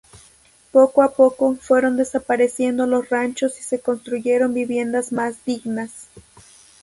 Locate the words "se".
3.61-3.81